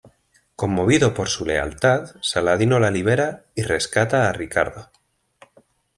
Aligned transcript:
Conmovido 0.55 1.13
por 1.13 1.29
su 1.29 1.45
lealtad, 1.45 2.15
Saladino 2.21 2.79
la 2.79 2.89
libera 2.89 3.45
y 3.53 3.61
rescata 3.61 4.27
a 4.27 4.33
Ricardo. 4.33 4.89